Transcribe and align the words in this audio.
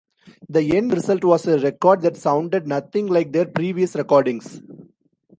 The 0.49 0.75
end 0.75 0.93
result 0.93 1.23
was 1.23 1.45
a 1.45 1.59
record 1.59 2.01
that 2.01 2.17
sounded 2.17 2.65
nothing 2.65 3.05
like 3.05 3.31
their 3.31 3.45
previous 3.45 3.93
recordings. 3.95 4.59